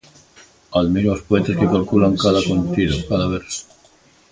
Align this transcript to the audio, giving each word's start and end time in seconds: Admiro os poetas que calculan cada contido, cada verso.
Admiro 0.79 1.09
os 1.15 1.25
poetas 1.27 1.57
que 1.59 1.71
calculan 1.75 2.19
cada 2.23 2.41
contido, 2.49 2.95
cada 3.09 3.27
verso. 3.35 3.61